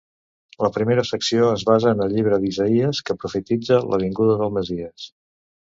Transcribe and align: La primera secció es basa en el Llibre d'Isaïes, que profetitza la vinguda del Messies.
La 0.65 0.69
primera 0.77 1.03
secció 1.09 1.51
es 1.57 1.65
basa 1.71 1.93
en 1.97 2.01
el 2.07 2.15
Llibre 2.15 2.41
d'Isaïes, 2.47 3.05
que 3.11 3.19
profetitza 3.25 3.83
la 3.95 4.05
vinguda 4.07 4.41
del 4.43 4.59
Messies. 4.59 5.11